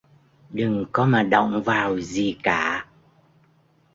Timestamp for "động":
1.23-1.61